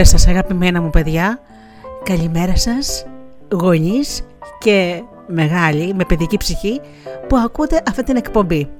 Καλημέρα 0.00 0.04
σας 0.04 0.26
αγαπημένα 0.26 0.80
μου 0.82 0.90
παιδιά, 0.90 1.40
καλημέρα 2.02 2.56
σας 2.56 3.06
γονείς 3.52 4.22
και 4.58 5.02
μεγάλοι 5.26 5.94
με 5.94 6.04
παιδική 6.04 6.36
ψυχή 6.36 6.80
που 7.28 7.36
ακούτε 7.36 7.82
αυτή 7.88 8.02
την 8.02 8.16
εκπομπή. 8.16 8.79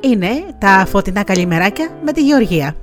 Είναι 0.00 0.44
τα 0.58 0.86
φωτεινά 0.88 1.22
καλημεράκια 1.22 1.88
με 2.04 2.12
τη 2.12 2.22
Γεωργία. 2.22 2.74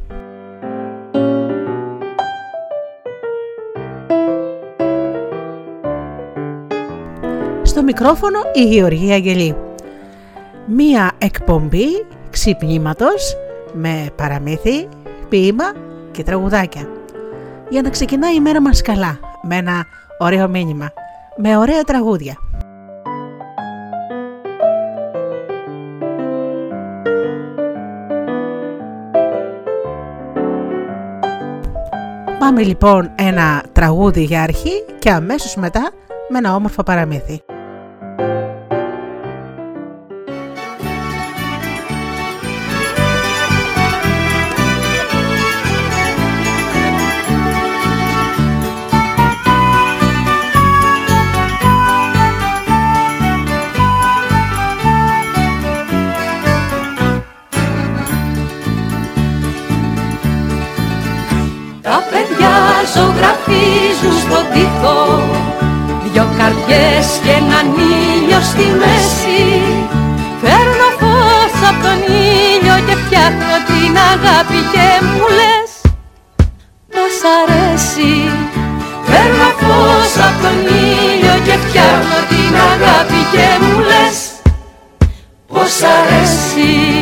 Στο 7.63 7.83
μικρόφωνο 7.83 8.39
η 8.53 8.63
Γεωργία 8.63 9.15
Αγγελή. 9.15 9.55
Μία 10.65 11.11
εκπομπή 11.17 12.05
ξυπνήματος 12.29 13.35
με 13.73 14.09
παραμύθι, 14.15 14.87
ποίημα 15.29 15.73
και 16.11 16.23
τραγουδάκια 16.23 16.89
για 17.69 17.81
να 17.81 17.89
ξεκινάει 17.89 18.35
η 18.35 18.39
μέρα 18.39 18.61
μας 18.61 18.81
καλά, 18.81 19.19
με 19.41 19.55
ένα 19.55 19.85
ωραίο 20.17 20.47
μήνυμα, 20.47 20.91
με 21.35 21.57
ωραία 21.57 21.81
τραγούδια. 21.81 22.44
Πάμε 32.45 32.63
λοιπόν 32.63 33.11
ένα 33.15 33.63
τραγούδι 33.71 34.23
για 34.23 34.41
αρχή 34.41 34.85
και 34.99 35.11
αμέσως 35.11 35.55
μετά 35.55 35.91
με 36.29 36.37
ένα 36.37 36.55
όμορφο 36.55 36.83
παραμύθι. 36.83 37.54
Δυο 66.75 66.83
καρδιές 66.83 67.19
και 67.23 67.31
έναν 67.31 67.65
ήλιο 67.95 68.39
στη 68.51 68.65
μέση. 68.81 69.43
Φέρνω 70.41 70.89
φως 70.99 71.55
από 71.69 71.81
τον 71.85 71.99
ήλιο 72.15 72.77
και 72.87 72.95
φτιάχνω 73.03 73.55
την 73.69 73.93
αγάπη 74.13 74.59
και 74.73 74.87
μου 75.05 75.25
λες 75.37 75.71
Πως 76.93 77.15
αρέσει. 77.39 78.13
Φέρνω 79.07 79.49
φως 79.61 80.13
από 80.27 80.37
τον 80.43 80.57
ήλιο 80.87 81.35
και 81.45 81.55
φτιάχνω 81.63 82.19
την 82.31 82.53
αγάπη 82.71 83.21
και 83.33 83.47
μου 83.63 83.79
λες 83.89 84.17
Πως 85.47 85.73
αρέσει 85.97 86.94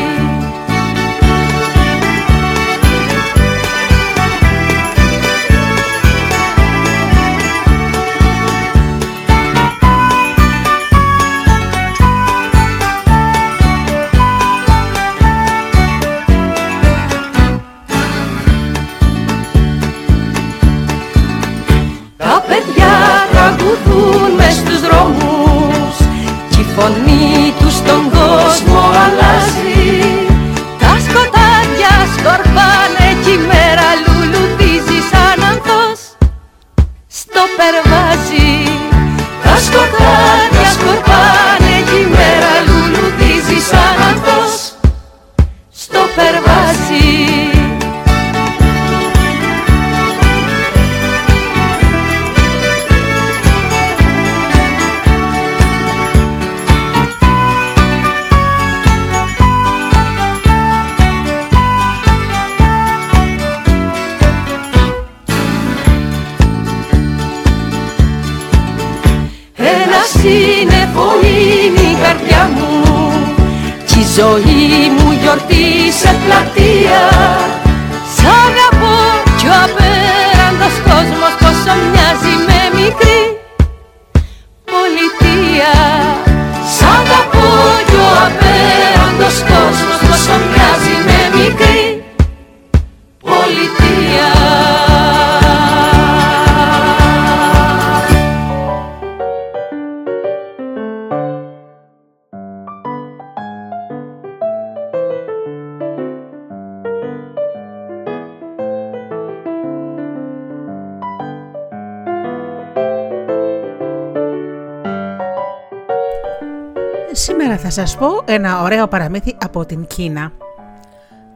σας 117.74 117.96
πω 117.96 118.22
ένα 118.24 118.62
ωραίο 118.62 118.86
παραμύθι 118.86 119.36
από 119.44 119.66
την 119.66 119.86
Κίνα. 119.86 120.32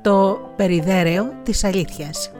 Το 0.03 0.38
περιδέρεο 0.56 1.32
της 1.43 1.65
αλήθειας. 1.65 2.32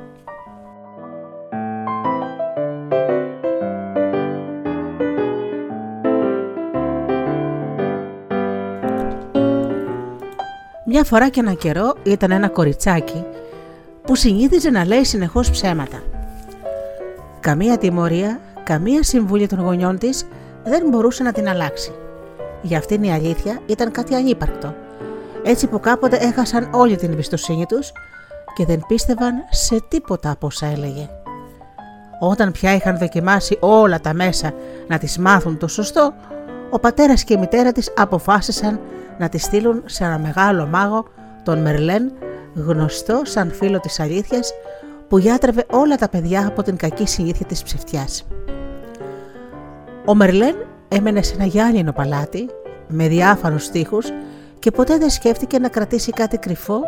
Μια 10.86 11.04
φορά 11.04 11.28
και 11.28 11.41
ένα 11.41 11.53
καιρό 11.53 11.95
ήταν 12.03 12.30
ένα 12.30 12.48
κοριτσάκι 12.48 13.24
που 14.03 14.15
συνήθιζε 14.15 14.71
να 14.71 14.84
λέει 14.84 15.04
συνεχώς 15.04 15.50
ψέματα. 15.50 16.03
Καμία 17.41 17.78
τιμωρία, 17.78 18.41
καμία 18.65 19.03
συμβουλή 19.03 19.47
των 19.47 19.60
γονιών 19.60 19.98
της 19.98 20.27
δεν 20.65 20.89
μπορούσε 20.89 21.22
να 21.22 21.33
την 21.33 21.48
αλλάξει. 21.48 21.92
Για 22.63 22.78
αυτήν 22.78 23.03
η 23.03 23.13
αλήθεια 23.13 23.60
ήταν 23.66 23.91
κάτι 23.91 24.15
ανύπαρκτο. 24.15 24.75
Έτσι 25.45 25.66
που 25.66 25.81
κάποτε 25.81 26.16
έχασαν 26.16 26.69
όλη 26.72 26.97
την 26.97 27.13
εμπιστοσύνη 27.13 27.66
τους 27.66 27.93
και 28.55 28.65
δεν 28.65 28.84
πίστευαν 28.89 29.34
σε 29.51 29.84
τίποτα 29.89 30.31
από 30.31 30.47
όσα 30.47 30.66
έλεγε. 30.66 31.09
Όταν 32.21 32.53
πια 32.53 32.75
είχαν 32.75 32.99
δοκιμάσει 32.99 33.57
όλα 33.60 34.01
τα 34.01 34.15
μέσα 34.15 34.53
να 34.89 34.99
τις 34.99 35.19
μάθουν 35.19 35.59
το 35.59 35.69
σωστό, 35.69 36.15
ο 36.71 36.78
πατέρας 36.78 37.25
και 37.25 37.34
η 37.34 37.37
μητέρα 37.37 37.72
της 37.72 37.93
αποφάσισαν 37.97 38.81
να 39.19 39.28
τη 39.28 39.39
στείλουν 39.39 39.83
σε 39.87 40.05
ένα 40.05 40.19
μεγάλο 40.19 40.66
μάγο, 40.66 41.05
τον 41.43 41.59
Μερλέν, 41.59 42.13
γνωστό 42.55 43.21
σαν 43.25 43.51
φίλο 43.53 43.81
της 43.81 44.01
αλήθειας, 44.01 44.53
που 45.09 45.19
γιάτρευε 45.19 45.65
όλα 45.71 45.97
τα 45.97 46.09
παιδιά 46.09 46.47
από 46.47 46.63
την 46.63 46.77
κακή 46.77 47.07
συνήθεια 47.07 47.47
της 47.47 47.63
ψευτιάς. 47.63 48.27
Ο 50.05 50.15
Μερλέν 50.15 50.57
έμενε 50.88 51.22
σε 51.22 51.34
ένα 51.34 51.44
γυάλινο 51.44 51.92
παλάτι 51.92 52.48
με 52.88 53.08
διάφανους 53.08 53.68
τοίχους 53.68 54.06
και 54.58 54.70
ποτέ 54.70 54.98
δεν 54.98 55.10
σκέφτηκε 55.10 55.58
να 55.58 55.68
κρατήσει 55.68 56.10
κάτι 56.10 56.36
κρυφό 56.36 56.80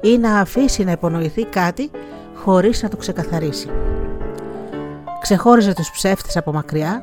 ή 0.00 0.18
να 0.18 0.40
αφήσει 0.40 0.84
να 0.84 0.90
υπονοηθεί 0.90 1.44
κάτι 1.44 1.90
χωρίς 2.34 2.82
να 2.82 2.88
το 2.88 2.96
ξεκαθαρίσει. 2.96 3.68
Ξεχώριζε 5.20 5.72
τους 5.72 5.90
ψεύτες 5.90 6.36
από 6.36 6.52
μακριά 6.52 7.02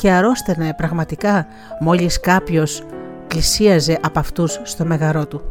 και 0.00 0.10
αρρώστενε 0.10 0.74
πραγματικά 0.76 1.46
μόλις 1.80 2.20
κάποιος 2.20 2.84
πλησίαζε 3.28 3.98
από 4.02 4.18
αυτούς 4.18 4.60
στο 4.62 4.84
μεγαρό 4.84 5.26
του. 5.26 5.42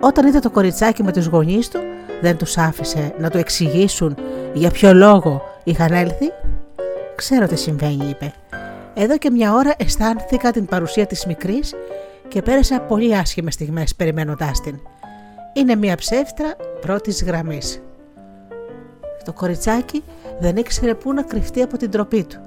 Όταν 0.00 0.26
είδε 0.26 0.38
το 0.38 0.50
κοριτσάκι 0.50 1.02
με 1.02 1.12
τους 1.12 1.26
γονείς 1.26 1.68
του, 1.68 1.78
δεν 2.20 2.36
τους 2.36 2.58
άφησε 2.58 3.14
να 3.18 3.30
του 3.30 3.38
εξηγήσουν 3.38 4.16
για 4.52 4.70
ποιο 4.70 4.94
λόγο 4.94 5.42
είχαν 5.64 5.92
έλθει. 5.92 6.32
«Ξέρω 7.14 7.46
τι 7.46 7.56
συμβαίνει», 7.56 8.08
είπε. 8.08 8.32
«Εδώ 8.94 9.18
και 9.18 9.30
μια 9.30 9.52
ώρα 9.52 9.74
αισθάνθηκα 9.76 10.50
την 10.50 10.66
παρουσία 10.66 11.06
της 11.06 11.26
μικρής 11.26 11.74
και 12.28 12.42
πέρασα 12.42 12.80
πολύ 12.80 13.16
άσχημες 13.16 13.54
στιγμές 13.54 13.94
περιμένοντάς 13.94 14.60
την. 14.60 14.80
Είναι 15.52 15.74
μια 15.74 15.96
ψεύτρα 15.96 16.56
πρώτης 16.80 17.24
γραμμής». 17.24 17.82
Το 19.24 19.32
κοριτσάκι 19.32 20.02
δεν 20.40 20.56
ήξερε 20.56 20.94
πού 20.94 21.12
να 21.12 21.22
κρυφτεί 21.22 21.62
από 21.62 21.76
την 21.76 21.90
τροπή 21.90 22.24
του 22.24 22.40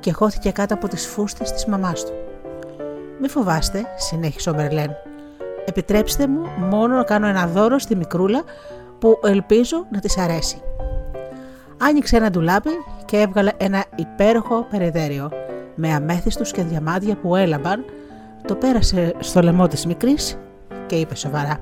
και 0.00 0.12
χώθηκε 0.12 0.50
κάτω 0.50 0.74
από 0.74 0.88
τις 0.88 1.06
φούστες 1.06 1.52
της 1.52 1.66
μαμάς 1.66 2.04
του. 2.04 2.12
«Μη 3.20 3.28
φοβάστε», 3.28 3.84
συνέχισε 3.96 4.50
ο 4.50 4.54
Μερλέν. 4.54 4.90
«Επιτρέψτε 5.64 6.26
μου 6.26 6.48
μόνο 6.58 6.96
να 6.96 7.02
κάνω 7.02 7.26
ένα 7.26 7.46
δώρο 7.46 7.78
στη 7.78 7.96
μικρούλα 7.96 8.42
που 8.98 9.20
ελπίζω 9.24 9.86
να 9.90 10.00
της 10.00 10.18
αρέσει». 10.18 10.62
Άνοιξε 11.78 12.16
ένα 12.16 12.30
ντουλάπι 12.30 12.70
και 13.04 13.16
έβγαλε 13.16 13.52
ένα 13.56 13.84
υπέροχο 13.96 14.66
περιδέριο 14.70 15.30
με 15.80 15.94
αμέθιστους 15.94 16.50
και 16.50 16.62
διαμάδια 16.62 17.16
που 17.16 17.36
έλαμπαν, 17.36 17.84
το 18.46 18.54
πέρασε 18.54 19.14
στο 19.18 19.42
λαιμό 19.42 19.66
της 19.68 19.86
μικρής 19.86 20.38
και 20.86 20.94
είπε 20.94 21.14
σοβαρά 21.14 21.58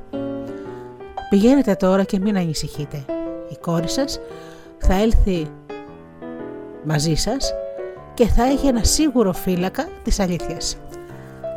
«Πηγαίνετε 1.31 1.75
τώρα 1.75 2.05
και 2.05 2.19
μην 2.19 2.37
ανησυχείτε. 2.37 3.05
Η 3.49 3.57
κόρη 3.61 3.89
σας 3.89 4.21
θα 4.79 4.95
έλθει 4.95 5.51
μαζί 6.85 7.15
σας 7.15 7.55
και 8.15 8.27
θα 8.27 8.45
έχει 8.45 8.67
ένα 8.67 8.85
σίγουρο 8.85 9.33
φύλακα 9.33 9.89
της 10.03 10.21
αλήθειας. 10.21 10.77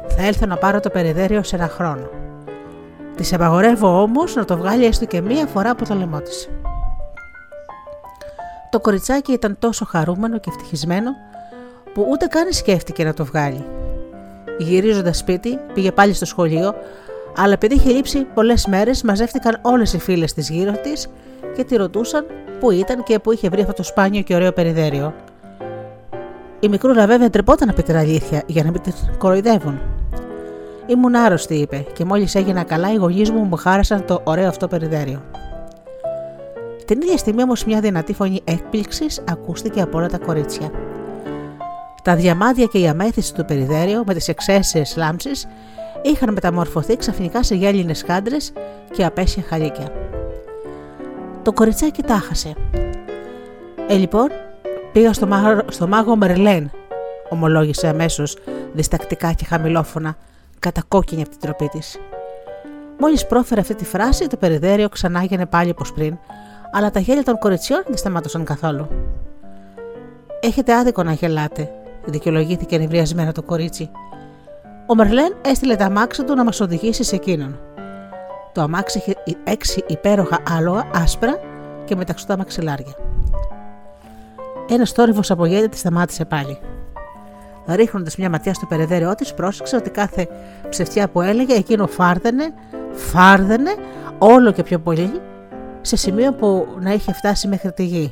Θα 0.08 0.24
έλθω 0.24 0.46
να 0.46 0.58
πάρω 0.58 0.80
το 0.80 0.90
περιδέριο 0.90 1.44
σε 1.44 1.56
ένα 1.56 1.68
χρόνο. 1.68 2.10
Της 3.16 3.34
απαγορεύω 3.34 4.02
όμως 4.02 4.36
να 4.36 4.46
το 4.46 4.58
βγάλει 4.58 4.86
έστω 4.86 5.06
και 5.06 5.22
μία 5.22 5.46
φορά 5.46 5.70
από 5.70 5.88
το 5.88 5.94
λαιμό 5.94 6.22
της. 6.22 6.50
Το 8.70 8.80
κοριτσάκι 8.80 9.32
ήταν 9.32 9.56
τόσο 9.60 9.86
χαρούμενο 9.86 10.40
και 10.40 10.50
ευτυχισμένο 10.50 11.12
που 11.94 12.08
ούτε 12.10 12.26
καν 12.26 12.52
σκέφτηκε 12.52 13.04
να 13.04 13.14
το 13.14 13.26
βγάλει. 13.26 13.66
Γυρίζοντας 14.58 15.18
σπίτι, 15.18 15.60
πήγε 15.74 15.92
πάλι 15.92 16.14
στο 16.14 16.26
σχολείο, 16.26 16.74
αλλά 17.38 17.54
επειδή 17.54 17.76
είχε 17.76 17.92
λείψει 17.92 18.20
πολλές 18.34 18.66
μέρες, 18.66 19.04
μαζεύτηκαν 19.04 19.60
όλες 19.62 19.94
οι 19.94 20.00
φίλες 20.00 20.34
της 20.34 20.50
γύρω 20.50 20.72
της 20.72 21.08
και 21.56 21.64
τη 21.64 21.76
ρωτούσαν 21.76 22.26
πού 22.60 22.72
ήταν 22.72 23.04
και 23.04 23.20
πού 23.20 23.32
είχε 23.32 23.50
βρει 23.50 23.62
αυτό 23.62 23.74
το 23.74 23.84
σπάνιο 23.84 24.22
και 24.22 24.36
ωραίο 24.36 24.52
περιδέριο. 24.52 25.14
Η 26.60 26.68
μικρούλα 26.68 27.08
βέβαια 27.08 27.30
τρεπόταν 27.30 27.68
να 27.68 27.74
πει 27.74 27.84
την 27.84 27.96
αλήθεια 27.96 28.44
για 28.46 28.64
να 28.64 28.72
μην 28.72 28.82
την 28.82 28.94
κοροϊδεύουν. 29.18 29.80
Ήμουν 30.88 31.16
άρρωστη, 31.16 31.56
είπε, 31.56 31.86
και 31.94 32.06
μόλις 32.06 32.36
έγινα 32.36 32.64
καλά, 32.64 32.92
οι 32.92 32.96
γονείς 32.96 33.32
μου 33.32 33.44
μου 33.44 33.56
χάρασαν 33.56 34.06
το 34.06 34.22
ωραίο 34.24 34.48
αυτό 34.48 34.68
περιδέριο. 34.68 35.22
Την 36.86 37.02
ίδια 37.02 37.18
στιγμή 37.18 37.42
όμως 37.42 37.66
μια 37.66 37.80
δυνατή 37.80 38.14
φωνή 38.14 38.42
έκπληξης 38.44 39.22
ακούστηκε 39.30 39.82
από 39.82 39.98
όλα 39.98 40.08
τα 40.08 40.18
κορίτσια. 40.18 40.72
Τα 42.04 42.16
διαμάδια 42.16 42.66
και 42.66 42.80
η 42.80 42.88
αμέθηση 42.88 43.34
του 43.34 43.46
περιδέριο 43.46 44.04
με 44.06 44.14
τις 44.14 44.28
εξαίσιες 44.28 44.96
λάμψεις 44.98 45.48
είχαν 46.02 46.34
μεταμορφωθεί 46.34 46.98
ξαφνικά 46.98 47.44
σε 47.44 47.56
γέλινες 47.56 48.04
χάντρε 48.08 48.38
και 48.92 49.06
απέσια 49.06 49.44
χαλίκια. 49.48 49.92
Το 51.44 51.54
κοριτσάκι 51.54 52.04
τάχασε. 52.04 52.54
Ε, 53.88 53.96
λοιπόν, 53.96 54.30
πήγα 54.92 55.14
στο, 55.14 55.28
μάγο, 55.28 55.62
στο 55.70 55.88
μάγο 55.88 56.16
Μερλέν, 56.16 56.72
ομολόγησε 57.30 57.88
αμέσως 57.88 58.38
διστακτικά 58.74 59.34
και 59.34 59.46
χαμηλόφωνα, 59.46 60.16
κατακόκκινη 60.60 61.22
από 61.22 61.30
την 61.30 61.40
τροπή 61.40 61.68
της. 61.68 62.00
Μόλις 63.00 63.28
πρόφερε 63.28 63.62
αυτή 63.62 63.76
τη 63.76 63.86
φράση, 63.86 64.28
το 64.28 64.38
περιδέριο 64.38 64.90
ξανάγαινε 64.90 65.46
πάλι 65.46 65.70
όπως 65.70 65.94
πριν, 65.94 66.18
αλλά 66.72 66.92
τα 66.92 67.00
γέλια 67.00 67.24
των 67.24 67.38
κοριτσιών 67.38 67.84
δεν 67.88 67.98
σταμάτωσαν 67.98 68.44
καθόλου. 68.44 68.88
Έχετε 70.40 70.74
άδικο 70.74 71.04
να 71.04 71.12
γελάτε, 71.12 71.72
δικαιολογήθηκε 72.06 72.78
νευριασμένο 72.78 73.32
το 73.32 73.44
κορίτσι. 73.44 73.90
Ο 74.88 74.96
Μερλέν 74.96 75.36
έστειλε 75.42 75.76
τα 75.76 75.86
αμάξι 75.86 76.24
του 76.24 76.36
να 76.36 76.44
μας 76.44 76.60
οδηγήσει 76.60 77.04
σε 77.04 77.16
εκείνον. 77.16 77.60
Το 78.54 78.62
αμάξι 78.62 78.98
είχε 78.98 79.16
έξι 79.44 79.84
υπέροχα 79.88 80.40
άλογα 80.50 80.90
άσπρα 80.94 81.40
και 81.86 81.96
μεταξωτά 81.96 82.38
μαξιλάρια. 82.38 82.94
Ένας 84.70 84.92
θόρυβος 84.92 85.32
από 85.32 85.46
γέλια 85.46 85.70
τη 85.70 85.78
σταμάτησε 85.78 86.26
πάλι. 86.26 86.60
Ρίχνοντας 87.68 88.18
μια 88.18 88.30
ματιά 88.30 88.54
στο 88.54 88.66
περαιδέραιό 88.66 89.16
της, 89.16 89.34
πρόσεξε 89.34 89.76
ότι 89.76 89.90
κάθε 89.90 90.28
ψευτιά 90.70 91.10
που 91.10 91.22
έλεγε 91.22 91.54
εκείνο 91.54 91.88
φάρδενε, 91.88 92.54
φάρδενε 92.92 93.76
όλο 94.18 94.52
και 94.52 94.64
πιο 94.64 94.80
πολύ 94.80 95.22
σε 95.82 95.96
σημείο 95.96 96.34
που 96.34 96.68
να 96.80 96.94
είχε 96.94 97.14
φτάσει 97.14 97.48
μέχρι 97.48 97.72
τη 97.72 97.84
γη. 97.84 98.10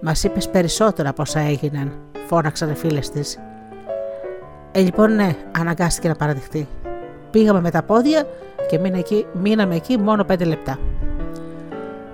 Μας 0.00 0.24
είπες 0.24 0.48
περισσότερα 0.48 1.08
από 1.08 1.22
όσα 1.22 1.40
έγιναν, 1.40 1.92
φώναξαν 2.26 2.70
οι 2.70 2.74
φίλες 2.74 3.10
της. 3.10 3.38
Ε, 4.72 4.80
λοιπόν, 4.80 5.14
ναι, 5.14 5.36
αναγκάστηκε 5.58 6.08
να 6.08 6.14
παραδειχτεί. 6.14 6.68
Πήγαμε 7.30 7.60
με 7.60 7.70
τα 7.70 7.82
πόδια 7.82 8.26
και 8.68 8.80
εκεί, 8.82 9.26
μείναμε 9.32 9.74
εκεί 9.74 9.98
μόνο 9.98 10.24
πέντε 10.24 10.44
λεπτά. 10.44 10.78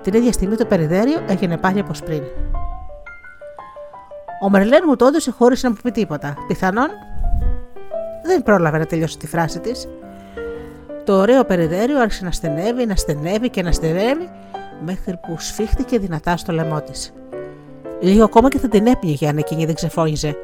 Την 0.01 0.13
ίδια 0.13 0.31
στιγμή 0.31 0.55
το 0.55 0.65
περιδέριο 0.65 1.19
έγινε 1.27 1.57
πάλι 1.57 1.79
όπως 1.79 2.01
πριν. 2.01 2.21
Ο 4.43 4.49
Μερλέν 4.49 4.83
μου 4.87 4.95
το 4.95 5.05
έδωσε 5.05 5.31
χωρίς 5.31 5.63
να 5.63 5.69
μου 5.69 5.75
πει 5.83 5.91
τίποτα. 5.91 6.35
Πιθανόν 6.47 6.87
δεν 8.23 8.43
πρόλαβε 8.43 8.77
να 8.77 8.85
τελειώσει 8.85 9.17
τη 9.17 9.27
φράση 9.27 9.59
της. 9.59 9.87
Το 11.03 11.13
ωραίο 11.13 11.43
περιδέριο 11.43 11.99
άρχισε 11.99 12.25
να 12.25 12.31
στενεύει, 12.31 12.85
να 12.85 12.95
στενεύει 12.95 13.49
και 13.49 13.61
να 13.61 13.71
στενεύει 13.71 14.29
μέχρι 14.85 15.17
που 15.17 15.35
σφίχτηκε 15.39 15.99
δυνατά 15.99 16.37
στο 16.37 16.53
λαιμό 16.53 16.81
της. 16.81 17.13
Λίγο 18.01 18.23
ακόμα 18.23 18.49
και 18.49 18.59
θα 18.59 18.67
την 18.67 18.87
έπνιγε 18.87 19.27
αν 19.27 19.37
εκείνη 19.37 19.65
δεν 19.65 19.75
ξεφώνιζε. 19.75 20.35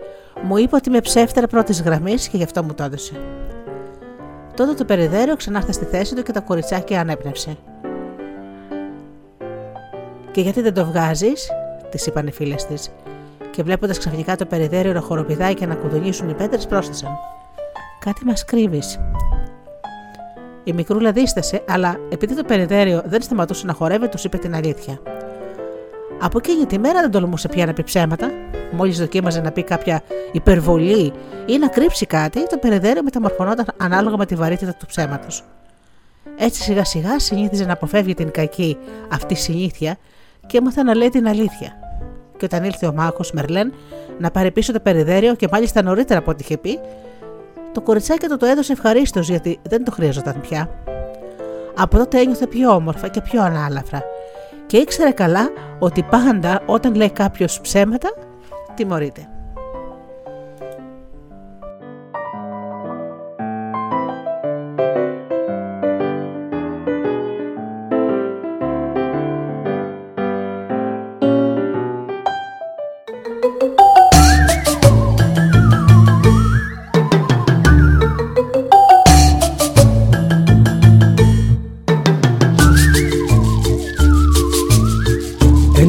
Μου 0.43 0.57
είπε 0.57 0.75
ότι 0.75 0.89
είμαι 0.89 0.99
ψεύτερα 0.99 1.47
πρώτης 1.47 1.81
γραμμής 1.81 2.27
και 2.27 2.37
γι' 2.37 2.43
αυτό 2.43 2.63
μου 2.63 2.73
το 2.73 2.83
έδωσε. 2.83 3.13
Τότε 4.55 4.73
το 4.73 4.85
περιδέριο 4.85 5.35
ξανάρθε 5.35 5.71
στη 5.71 5.85
θέση 5.85 6.15
του 6.15 6.23
και 6.23 6.31
τα 6.31 6.39
κοριτσάκια 6.39 6.99
ανέπνευσε. 6.99 7.57
Και 10.31 10.41
γιατί 10.41 10.61
δεν 10.61 10.73
το 10.73 10.85
βγάζεις, 10.85 11.51
της 11.89 12.05
είπαν 12.05 12.27
οι 12.27 12.31
φίλες 12.31 12.65
της, 12.65 12.89
και 13.51 13.63
βλέποντας 13.63 13.97
ξαφνικά 13.97 14.35
το 14.35 14.45
περιδέριο 14.45 14.93
να 14.93 15.01
χοροπηδάει 15.01 15.53
και 15.53 15.65
να 15.65 15.75
κουδουνίσουν 15.75 16.29
οι 16.29 16.33
πέτρες, 16.33 16.67
πρόσθεσαν. 16.67 17.17
Κάτι 17.99 18.25
μας 18.25 18.45
κρύβεις. 18.45 18.99
Η 20.63 20.73
μικρούλα 20.73 21.11
δίστασε, 21.11 21.63
αλλά 21.67 21.99
επειδή 22.09 22.35
το 22.35 22.43
περιδέριο 22.43 23.01
δεν 23.05 23.21
σταματούσε 23.21 23.65
να 23.65 23.73
χορεύει, 23.73 24.07
τους 24.07 24.23
είπε 24.23 24.37
την 24.37 24.55
αλήθεια. 24.55 24.99
Από 26.19 26.37
εκείνη 26.37 26.65
τη 26.65 26.79
μέρα 26.79 27.01
δεν 27.01 27.11
τολμούσε 27.11 27.47
πια 27.47 27.65
να 27.65 27.73
πει 27.73 27.83
ψέματα. 27.83 28.31
Μόλις 28.71 28.97
δοκίμαζε 28.99 29.41
να 29.41 29.51
πει 29.51 29.63
κάποια 29.63 30.01
υπερβολή 30.31 31.13
ή 31.45 31.57
να 31.57 31.67
κρύψει 31.67 32.05
κάτι, 32.05 32.47
το 32.47 32.57
περιδέριο 32.57 33.03
μεταμορφωνόταν 33.03 33.65
ανάλογα 33.77 34.17
με 34.17 34.25
τη 34.25 34.35
βαρύτητα 34.35 34.73
του 34.73 34.85
ψέματος. 34.85 35.43
Έτσι 36.37 36.61
σιγά 36.61 36.85
σιγά 36.85 37.19
συνήθιζε 37.19 37.65
να 37.65 37.73
αποφεύγει 37.73 38.13
την 38.13 38.31
κακή 38.31 38.77
αυτή 39.11 39.35
συνήθεια 39.35 39.97
και 40.47 40.57
έμαθα 40.57 40.83
να 40.83 40.95
λέει 40.95 41.09
την 41.09 41.27
αλήθεια. 41.27 41.73
Και 42.37 42.45
όταν 42.45 42.63
ήλθε 42.63 42.87
ο 42.87 42.93
μάχος 42.93 43.31
Μερλέν 43.31 43.73
να 44.19 44.31
πάρει 44.31 44.51
πίσω 44.51 44.73
το 44.73 44.79
περιδέριο 44.79 45.35
και 45.35 45.47
μάλιστα 45.51 45.81
νωρίτερα 45.81 46.19
από 46.19 46.31
ό,τι 46.31 46.43
είχε 46.43 46.57
πει, 46.57 46.79
το 47.73 47.81
κοριτσάκι 47.81 48.27
του 48.27 48.37
το 48.37 48.45
έδωσε 48.45 48.71
ευχαρίστως 48.71 49.29
γιατί 49.29 49.59
δεν 49.69 49.83
το 49.83 49.91
χρειαζόταν 49.91 50.41
πια. 50.41 50.69
Από 51.77 51.97
τότε 51.97 52.19
ένιωθε 52.19 52.47
πιο 52.47 52.71
όμορφα 52.71 53.07
και 53.07 53.21
πιο 53.21 53.43
ανάλαφρα 53.43 54.03
και 54.67 54.77
ήξερε 54.77 55.11
καλά 55.11 55.49
ότι 55.79 56.03
πάντα 56.03 56.61
όταν 56.65 56.95
λέει 56.95 57.11
κάποιος 57.11 57.61
ψέματα 57.61 58.13
τιμωρείται. 58.75 59.36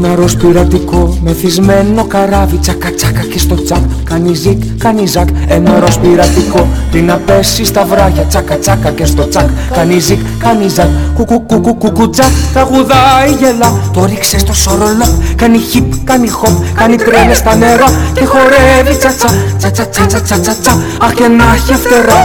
Ένα 0.08 0.16
ροζ 0.16 0.34
πειρατικό 0.34 1.18
μεθυσμένο 1.22 2.04
καράβι 2.04 2.56
Τσακα 2.56 2.90
τσακα 2.90 3.20
και 3.32 3.38
στο 3.38 3.62
τσακ. 3.62 3.82
Κάνει 4.04 4.34
ζικ, 4.34 4.62
κάνει 4.78 5.06
ζακ 5.06 5.28
Ένα 5.48 5.80
ροζ 5.80 5.96
πειρατικό 5.96 6.68
πριν 6.90 7.04
να 7.04 7.16
πέσει 7.16 7.64
στα 7.64 7.84
βράχια 7.84 8.22
Τσακα 8.22 8.58
τσακα 8.58 8.90
και 8.90 9.04
στο 9.04 9.28
τσακ. 9.28 9.48
Κάνει 9.72 9.98
ζικ, 9.98 10.20
κάνει 10.38 10.68
ζακ 10.68 10.88
Κουκου 11.14 11.40
κουκου 11.40 11.74
κουκου 11.74 12.10
τσακ. 12.10 12.30
Τραγουδάει 12.52 13.30
γελά 13.38 13.80
Το 13.92 14.04
'ριξε 14.04 14.38
στο 14.38 14.52
σορολό 14.52 15.18
Κάνει 15.36 15.58
χιπ, 15.58 15.92
κάνει 16.04 16.28
χοπ 16.28 16.64
Κάνει 16.74 16.96
τρέλες 16.96 17.36
στα 17.36 17.54
νερά. 17.54 17.86
Και 18.14 18.24
χορεύει 18.24 18.96
τσατσα 18.98 19.28
Τσατσα 19.58 19.86
τσατσα 19.86 20.20
τσατσα 20.20 20.56
τσα. 20.62 20.78
Αχ 21.00 21.12
και 21.12 21.26
να 21.26 21.44
έχει 21.54 21.72
φτερά 21.72 22.20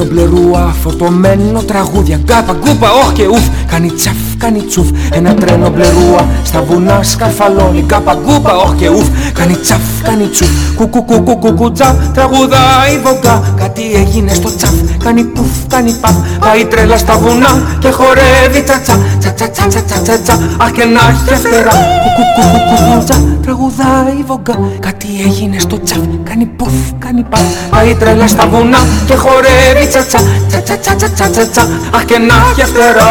τρένο 0.00 0.12
μπλε 0.12 0.24
ρούα, 0.24 0.74
φορτωμένο 0.82 1.62
τραγούδια 1.62 2.20
Γκάπα, 2.24 2.52
γκούπα, 2.52 2.92
όχ 2.92 3.12
και 3.12 3.26
ουφ. 3.26 3.48
Κάνει 3.66 3.90
τσαφ, 3.90 4.16
κάνει 4.38 4.60
τσουφ 4.60 4.88
Ένα 5.12 5.34
τρένο 5.34 5.70
μπλε 5.70 5.84
ρούα, 5.88 6.26
στα 6.44 6.62
βουνά 6.62 7.02
σκαρφαλώνει 7.02 7.80
Γκάπα, 7.86 8.18
γκούπα, 8.24 8.56
όχ 8.56 8.74
και 8.74 8.88
ουφ. 8.88 9.08
Κάνει 9.32 9.54
τσαφ, 9.54 9.80
Κάνει 10.02 10.26
τσου, 10.26 10.46
κουκου 10.76 11.04
κουκου 11.04 11.38
κουκου 11.38 11.72
τσαφ 11.72 11.94
Τραγουδάει 12.14 12.98
βογκά, 13.04 13.54
κάτι 13.56 13.82
έγινε 13.94 14.34
στο 14.34 14.54
τσαφ 14.56 14.74
Κάνει 15.04 15.24
πουφ, 15.24 15.50
κάνει 15.68 15.92
παπ, 16.00 16.14
πάει 16.40 16.64
τρέλα 16.64 16.96
στα 16.98 17.18
βουνά 17.18 17.62
Και 17.78 17.90
χορεύει 17.90 18.62
τσα 18.62 18.80
τσα. 18.80 18.98
Τσα 19.34 19.48
τσα 19.68 20.18
τσα 20.18 20.38
Αχ 20.58 20.70
και 20.70 20.84
να 20.84 21.00
έχει 21.10 21.40
φτερά, 21.42 21.76
κουκου 22.02 22.24
κουκου 22.36 22.60
κουκου 22.68 23.04
τσαφ 23.04 23.18
Τραγουδάει 23.42 24.22
βογκά, 24.26 24.58
κάτι 24.80 25.08
έγινε 25.26 25.58
στο 25.58 25.80
τσαφ 25.80 25.98
Κάνει 26.24 26.46
πουφ, 26.46 26.72
κάνει 26.98 27.22
παπ, 27.22 27.40
πάει 27.70 27.94
τρέλα 27.94 28.26
στα 28.26 28.46
βουνά 28.46 28.78
Και 29.06 29.14
χορεύει 29.14 29.86
τσα 29.88 30.04
τσα. 30.04 30.20
Τσα 30.64 31.46
τσα 31.50 31.62
Αχ 31.94 32.04
και 32.04 32.18
να 32.18 32.34
έχει 32.50 32.64
φτερά 32.70 33.10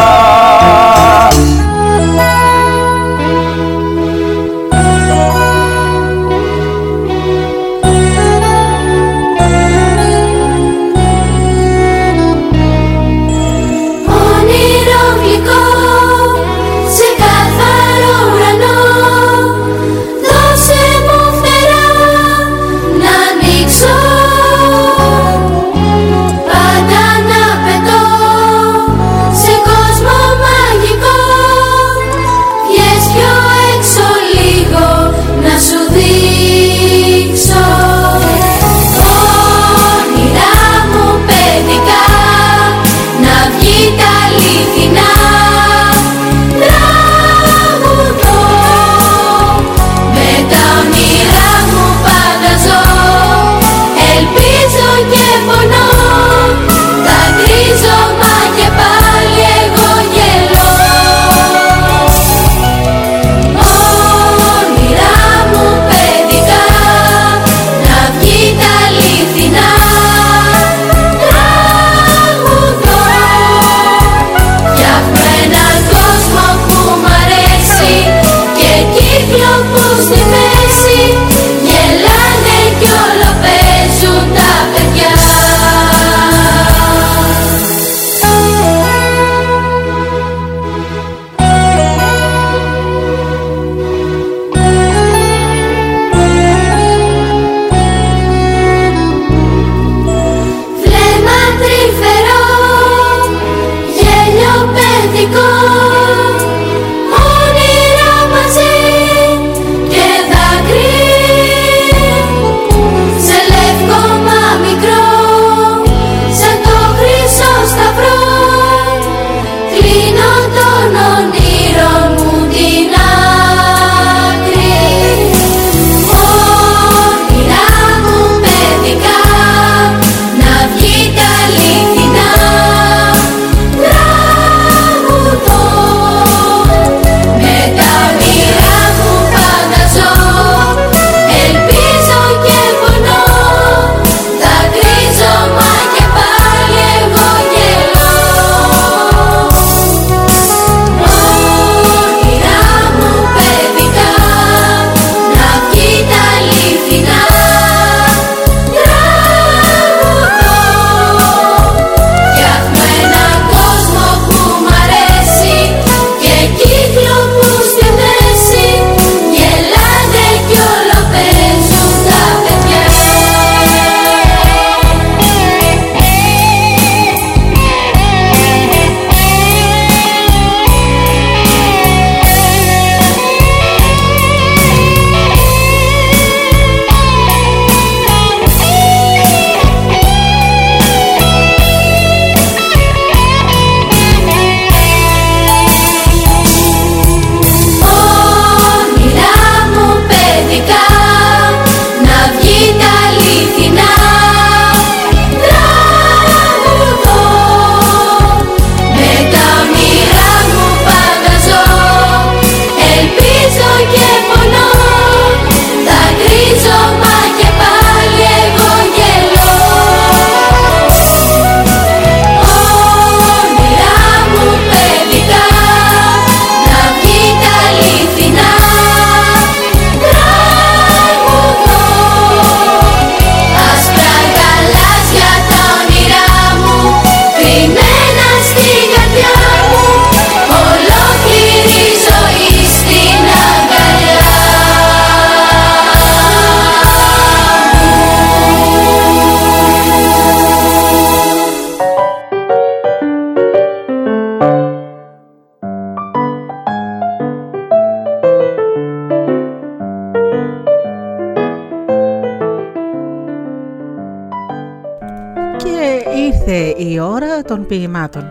των 267.50 267.66
ποιημάτων. 267.66 268.24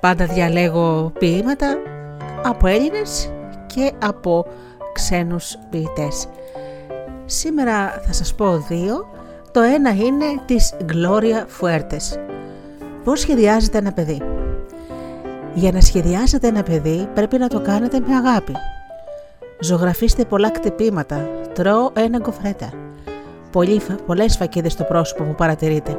Πάντα 0.00 0.26
διαλέγω 0.26 1.12
ποίηματα 1.18 1.76
από 2.44 2.66
Έλληνες 2.66 3.32
και 3.66 3.92
από 4.02 4.46
ξένους 4.92 5.56
ποιητές. 5.70 6.28
Σήμερα 7.24 8.02
θα 8.06 8.12
σας 8.12 8.34
πω 8.34 8.58
δύο. 8.58 9.08
Το 9.52 9.60
ένα 9.60 9.90
είναι 9.90 10.24
της 10.46 10.74
Gloria 10.86 11.60
Fuertes. 11.60 12.18
Πώς 13.04 13.20
σχεδιάζετε 13.20 13.78
ένα 13.78 13.92
παιδί; 13.92 14.22
Για 15.54 15.72
να 15.72 15.80
σχεδιάσετε 15.80 16.46
ένα 16.46 16.62
παιδί 16.62 17.08
πρέπει 17.14 17.38
να 17.38 17.48
το 17.48 17.60
κάνετε 17.60 18.00
με 18.06 18.14
αγάπη. 18.14 18.52
Ζωγραφίστε 19.60 20.24
πολλά 20.24 20.50
κτυπήματα. 20.50 21.28
Τρώω 21.54 21.90
ένα 21.94 22.18
γκοφρέτα. 22.18 22.72
πολλές 24.06 24.36
φακίδες 24.36 24.72
στο 24.72 24.84
πρόσωπο 24.84 25.24
που 25.24 25.34
παρατηρείτε. 25.34 25.98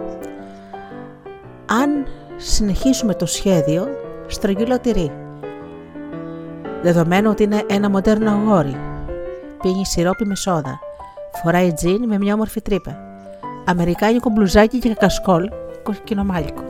Αν 1.66 2.06
συνεχίσουμε 2.44 3.14
το 3.14 3.26
σχέδιο, 3.26 3.88
στρογγυλό 4.28 4.80
τυρί. 4.80 5.12
Δεδομένου 6.82 7.30
ότι 7.30 7.44
είναι 7.44 7.64
ένα 7.70 7.90
μοντέρνο 7.90 8.32
αγόρι. 8.32 8.76
Πίνει 9.62 9.86
σιρόπι 9.86 10.26
με 10.26 10.36
σόδα. 10.36 10.80
Φοράει 11.44 11.74
τζιν 11.74 12.08
με 12.08 12.18
μια 12.18 12.34
όμορφη 12.34 12.62
τρύπα. 12.62 12.98
Αμερικάνικο 13.66 14.30
μπλουζάκι 14.30 14.80
και 14.80 14.94
κασκόλ 14.94 15.50
κοκκινομάλικο. 15.84 16.64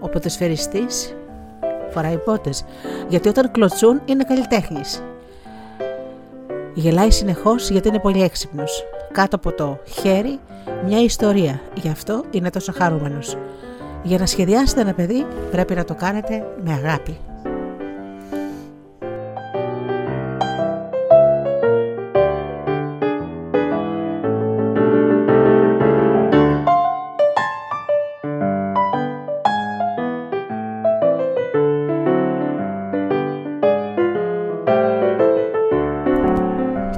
Ο 0.00 0.08
ποδοσφαιριστής 0.08 1.14
φοράει 1.90 2.16
πότες, 2.16 2.64
γιατί 3.08 3.28
όταν 3.28 3.50
κλωτσούν 3.50 4.00
είναι 4.04 4.24
καλλιτέχνης. 4.24 5.02
Γελάει 6.74 7.10
συνεχώς 7.10 7.70
γιατί 7.70 7.88
είναι 7.88 8.00
πολύ 8.00 8.22
έξυπνος. 8.22 8.84
Κάτω 9.12 9.36
από 9.36 9.52
το 9.52 9.78
χέρι 9.86 10.38
μια 10.84 11.02
ιστορία, 11.02 11.60
γι' 11.74 11.88
αυτό 11.88 12.24
είναι 12.30 12.50
τόσο 12.50 12.72
χαρούμενος. 12.72 13.36
Για 14.02 14.18
να 14.18 14.26
σχεδιάσετε 14.26 14.80
ένα 14.80 14.92
παιδί 14.92 15.26
πρέπει 15.50 15.74
να 15.74 15.84
το 15.84 15.94
κάνετε 15.94 16.46
με 16.64 16.72
αγάπη. 16.72 17.18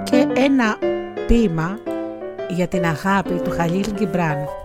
Και 0.03 0.27
ένα 0.35 0.79
ποίημα 1.27 1.79
για 2.49 2.69
την 2.69 2.85
αγάπη 2.85 3.41
του 3.45 3.51
Χαλίλ 3.51 3.93
Γκιμπράν 3.93 4.64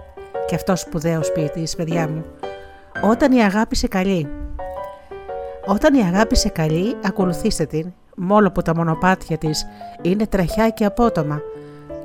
και 0.50 0.56
αυτός 0.56 0.80
σπουδαίος 0.80 1.32
ποιητής, 1.32 1.76
παιδιά 1.76 2.08
μου. 2.08 2.26
Όταν 3.02 3.32
η 3.32 3.44
αγάπη 3.44 3.76
σε 3.76 3.88
καλεί. 3.88 4.28
Όταν 5.66 5.94
η 5.94 6.02
αγάπη 6.02 6.38
σε 6.38 6.50
καλεί, 6.50 6.96
ακολουθήστε 7.04 7.66
την, 7.66 7.94
μόλο 8.16 8.52
που 8.52 8.62
τα 8.62 8.76
μονοπάτια 8.76 9.38
της 9.38 9.66
είναι 10.02 10.28
τραχιά 10.28 10.70
και 10.70 10.86
απότομα 10.86 11.42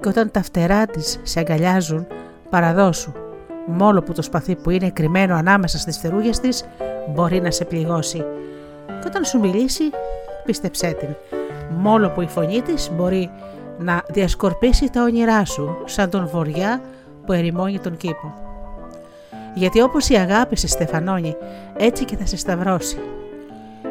και 0.01 0.09
όταν 0.09 0.31
τα 0.31 0.43
φτερά 0.43 0.87
της 0.87 1.21
σε 1.23 1.41
αγκαλιάζουν, 1.41 2.07
παραδώσου. 2.51 3.13
Μόλο 3.67 4.03
που 4.03 4.13
το 4.13 4.23
σπαθί 4.23 4.57
που 4.57 4.71
είναι 4.71 4.91
κρυμμένο 4.91 5.35
ανάμεσα 5.35 5.79
στις 5.79 5.99
φτερούγες 5.99 6.41
της 6.41 6.65
μπορεί 7.15 7.41
να 7.41 7.51
σε 7.51 7.65
πληγώσει. 7.65 8.25
Και 8.87 9.07
όταν 9.07 9.25
σου 9.25 9.39
μιλήσει, 9.39 9.83
πίστεψέ 10.45 10.93
την. 10.93 11.09
Μόλο 11.79 12.11
που 12.11 12.21
η 12.21 12.27
φωνή 12.27 12.63
της 12.63 12.91
μπορεί 12.93 13.31
να 13.79 14.03
διασκορπίσει 14.09 14.91
τα 14.91 15.03
όνειρά 15.03 15.45
σου, 15.45 15.77
σαν 15.85 16.11
τον 16.11 16.29
βοριά 16.29 16.81
που 17.27 17.33
ερημώνει 17.33 17.79
τον 17.79 17.97
κήπο. 17.97 18.35
Γιατί 19.55 19.81
όπως 19.81 20.09
η 20.09 20.15
αγάπη 20.15 20.57
σε 20.57 20.69
στεφανώνει, 20.69 21.37
έτσι 21.77 22.05
και 22.05 22.17
θα 22.17 22.27
σε 22.27 22.37
σταυρώσει. 22.37 22.99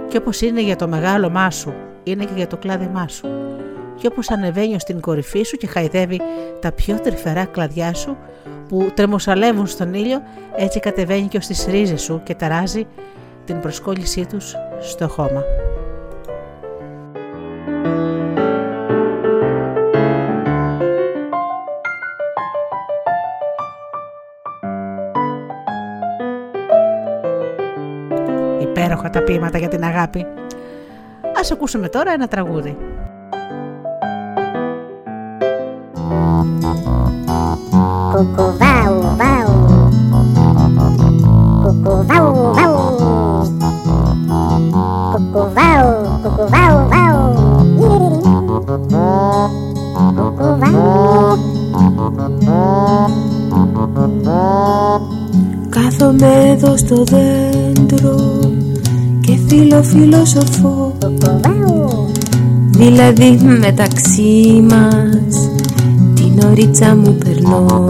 Και 0.08 0.17
όπως 0.17 0.41
είναι 0.41 0.62
για 0.62 0.76
το 0.76 0.88
μεγάλο 0.88 1.30
μάσου, 1.30 1.74
είναι 2.04 2.26
και 2.26 2.34
για 2.36 2.48
το 2.48 2.58
κλάδεμά 2.58 3.08
σου. 3.08 3.28
Και 3.96 4.08
όπως 4.08 4.30
ανεβαίνει 4.30 4.80
στην 4.80 5.00
κορυφή 5.00 5.43
σου 5.43 5.58
και 5.58 5.67
χαϊδεύει 5.67 6.22
τα 6.60 6.72
πιο 6.72 7.00
τρυφερά 7.00 7.46
κλαδιά 7.46 7.93
σου, 7.93 8.17
που 8.67 8.91
τρεμοσαλεύουν 8.93 9.67
στον 9.67 9.93
ήλιο, 9.93 10.22
έτσι 10.56 10.80
κατεβαίνει 10.80 11.28
και 11.28 11.38
ως 11.38 11.48
τις 11.48 11.65
ρίζες 11.65 12.02
σου 12.02 12.22
και 12.24 12.36
ταράζει 12.36 12.88
την 13.46 13.60
προσκόλλησή 13.60 14.26
τους 14.26 14.56
στο 14.80 15.08
χώμα. 15.08 15.43
Υπέροχα 28.76 29.10
τα 29.10 29.22
ποίηματα 29.22 29.58
για 29.58 29.68
την 29.68 29.84
αγάπη. 29.84 30.26
Ας 31.40 31.52
ακούσουμε 31.52 31.88
τώρα 31.88 32.12
ένα 32.12 32.28
τραγούδι. 32.28 32.78
Κουκουβάου, 38.12 39.02
βάου. 39.20 39.52
Κουκουβάου, 41.64 42.54
βάου. 42.54 42.78
Κουκουβάου, 45.12 46.20
κουκουβάου, 46.24 46.88
βάου. 46.88 47.22
Κουκουβάου. 50.16 50.94
Κάθομαι 55.70 56.50
εδώ 56.50 56.78
στο 56.78 57.04
δέντρο 57.04 58.33
και 59.54 59.60
φίλο 59.60 59.84
φιλοσοφώ 59.84 60.94
Δηλαδή 62.70 63.39
μεταξύ 63.60 64.66
μας 64.70 65.50
την 66.13 66.48
ωρίτσα 66.50 66.96
μου 66.96 67.18
περνώ. 67.26 67.86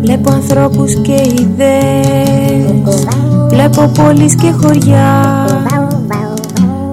Βλέπω 0.00 0.30
ανθρώπους 0.30 0.94
και 0.94 1.22
ιδέες. 1.40 3.04
Βλέπω 3.48 3.90
πόλεις 3.94 4.34
και 4.34 4.52
χωριά. 4.62 5.44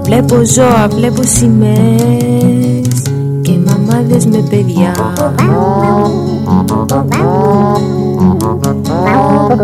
Βλέπω 0.04 0.36
ζώα, 0.46 0.88
βλέπω 0.96 1.22
σημαίες 1.24 3.02
Και 3.42 3.52
μαμάδες 3.66 4.26
με 4.26 4.44
παιδιά 4.50 4.94
Πες 9.48 9.56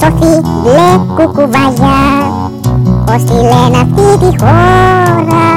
Σοφή 0.00 0.40
μπλε 0.62 0.90
κουκουβάγια 1.16 1.98
Πως 3.04 3.24
τη 3.24 3.32
λένε 3.32 3.78
αυτή 3.82 4.18
τη 4.18 4.38
χώρα. 4.40 5.48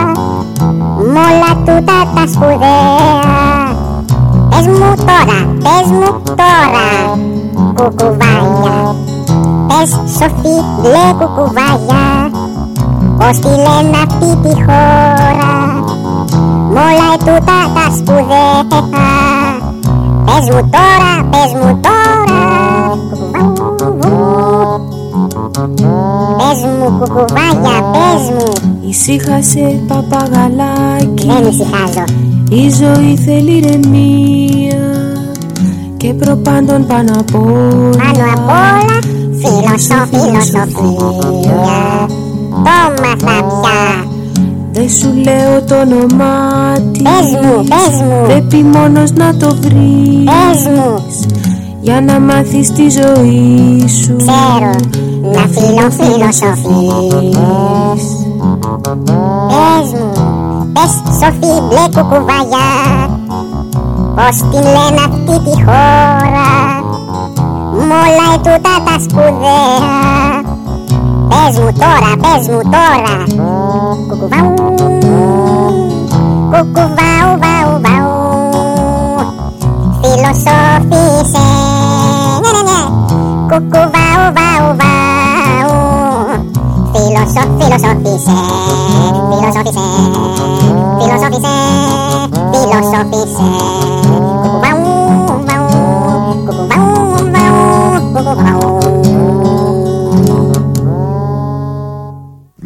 Μ' 1.12 1.18
όλα 1.28 1.52
τούτα 1.66 1.98
τα 2.16 2.24
σπουδαία. 2.32 3.22
Πες 4.50 4.68
μου 4.68 4.94
τώρα, 4.96 5.40
πες 5.64 5.88
μου 5.92 6.22
τώρα 6.26 6.90
Κουκουβάγια. 7.76 8.96
Πες 9.68 9.90
Σοφή 9.90 10.56
μπλε 10.80 11.14
κουκουβάγια 11.20 12.06
Πως 13.18 13.40
τη 13.40 13.48
λένε 13.48 13.98
αυτή 14.08 14.48
τη 14.48 14.54
χώρα. 14.64 15.52
Μ' 16.74 16.78
όλα 16.78 17.18
τούτα 17.18 17.60
τα 17.74 17.96
σπουδαία 17.98 19.31
Πες 20.32 20.50
μου 20.50 20.70
τώρα, 20.70 21.30
πες 21.30 21.52
μου 21.54 21.80
τώρα. 21.82 22.42
Πες 26.38 26.64
μου 26.64 26.98
κουκουβάγια, 27.00 27.78
πες 27.92 28.30
μου. 28.30 28.72
Ησύχασε 28.90 29.84
παπαγαλάκι. 29.88 31.26
Δεν 31.26 31.48
ησυχάζω. 31.50 32.04
Η 32.50 32.70
ζωή 32.70 33.18
θέλει 33.18 33.52
ηρεμία 33.52 34.80
Και 35.98 36.14
προπάντων 36.14 36.86
πάνω 36.88 37.12
απ' 37.20 37.36
όλα. 37.36 37.96
Πάνω 37.98 38.24
απ' 38.36 38.50
όλα 38.50 39.00
Φιλοσοφ, 39.40 40.10
φιλοσοφία. 40.10 42.08
Το 42.50 43.02
μάθα 43.02 43.44
πια 43.44 44.11
Δεν 44.82 44.90
σου 44.90 45.14
λέω 45.24 45.64
το 45.64 45.76
όνομά 45.76 46.74
της. 46.92 47.02
Πες 47.02 47.42
μου, 47.44 47.64
πες 47.64 48.02
μου. 48.02 48.26
Πρέπει 48.26 48.64
μόνος 48.64 49.12
να 49.12 49.36
το 49.36 49.56
βρεις. 49.62 50.24
Πες 50.24 50.76
μου. 50.76 51.06
Για 51.82 52.02
να 52.02 52.20
μάθεις 52.20 52.72
τη 52.72 52.90
ζωή 52.90 53.88
σου. 53.88 54.16
Ξέρω. 54.16 54.72
Να 55.34 55.42
φιλο 55.42 55.90
φιλοσοφείς 55.90 57.16
Πες. 57.92 58.04
Μου, 59.94 60.72
πες 60.74 60.94
Σοφή 61.20 61.62
μπλε 61.68 62.02
κουκουβάγια 62.02 62.70
Πως 64.16 64.36
την 64.38 64.62
λένε 64.62 65.02
αυτή 65.10 65.50
τη 65.50 65.64
χώρα. 65.64 66.52
Μ' 67.74 67.92
όλα 68.04 68.28
ετούτα 68.34 68.84
τα 68.86 69.00
σπουδαία 69.00 70.41
Πες 71.32 71.60
μου 71.60 71.72
τώρα, 71.80 72.12
πες 72.22 72.48
μου 72.48 72.62
τώρα 72.76 73.16
Κουκουβάου 74.08 74.54
Κουκουβάου, 76.52 77.32
βάου, 77.42 77.82
βάου 77.84 78.10
φιλοσόφησε 80.02 81.48
ναι, 82.42 82.50
ναι, 82.52 82.62
ναι. 82.70 82.82
Κουκουβάου, 83.50 84.02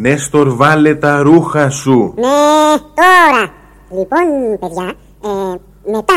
Νέστορ 0.08 0.56
βάλε 0.56 0.96
τα 0.96 1.22
ρούχα 1.22 1.70
σου. 1.70 2.13
Ναι, 2.15 2.28
τώρα. 2.94 3.54
Λοιπόν, 3.89 4.60
παιδιά, 4.60 4.94
ε, 5.24 5.58
μετά. 5.91 6.13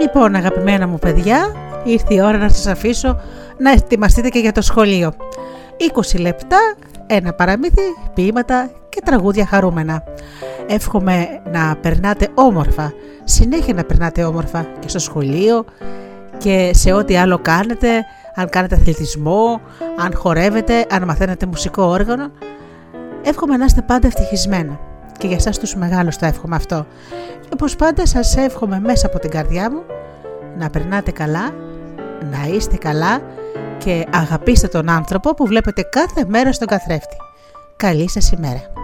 Λοιπόν, 0.00 0.34
αγαπημένα 0.34 0.86
μου 0.86 0.98
παιδιά, 0.98 1.54
ήρθε 1.84 2.14
η 2.14 2.20
ώρα 2.20 2.38
να 2.38 2.48
σας 2.48 2.66
αφήσω 2.66 3.20
να 3.60 3.70
ετοιμαστείτε 3.70 4.28
και 4.28 4.38
για 4.38 4.52
το 4.52 4.62
σχολείο. 4.62 5.12
20 6.14 6.20
λεπτά, 6.20 6.58
ένα 7.06 7.32
παραμύθι, 7.32 7.82
ποίηματα 8.14 8.70
και 8.88 9.00
τραγούδια 9.04 9.46
χαρούμενα. 9.46 10.04
Εύχομαι 10.66 11.40
να 11.52 11.76
περνάτε 11.76 12.28
όμορφα, 12.34 12.92
συνέχεια 13.24 13.74
να 13.74 13.84
περνάτε 13.84 14.24
όμορφα 14.24 14.66
και 14.78 14.88
στο 14.88 14.98
σχολείο 14.98 15.64
και 16.38 16.70
σε 16.74 16.92
ό,τι 16.92 17.16
άλλο 17.16 17.38
κάνετε, 17.38 17.88
αν 18.34 18.48
κάνετε 18.48 18.74
αθλητισμό, 18.74 19.60
αν 19.98 20.14
χορεύετε, 20.14 20.86
αν 20.90 21.04
μαθαίνετε 21.04 21.46
μουσικό 21.46 21.82
όργανο. 21.82 22.30
Εύχομαι 23.22 23.56
να 23.56 23.64
είστε 23.64 23.82
πάντα 23.82 24.06
ευτυχισμένα 24.06 24.80
και 25.18 25.26
για 25.26 25.36
εσάς 25.36 25.58
τους 25.58 25.74
μεγάλους 25.74 26.16
το 26.16 26.26
εύχομαι 26.26 26.56
αυτό. 26.56 26.86
Και 27.40 27.48
όπως 27.52 27.76
πάντα 27.76 28.06
σας 28.06 28.36
εύχομαι 28.36 28.80
μέσα 28.80 29.06
από 29.06 29.18
την 29.18 29.30
καρδιά 29.30 29.70
μου 29.70 29.82
να 30.58 30.70
περνάτε 30.70 31.10
καλά, 31.10 31.50
να 32.30 32.54
είστε 32.54 32.76
καλά 32.76 33.20
και 33.84 34.06
αγαπήστε 34.12 34.68
τον 34.68 34.88
άνθρωπο 34.88 35.34
που 35.34 35.46
βλέπετε 35.46 35.82
κάθε 35.82 36.24
μέρα 36.28 36.52
στον 36.52 36.68
καθρέφτη. 36.68 37.16
Καλή 37.76 38.10
σας 38.10 38.30
ημέρα. 38.30 38.79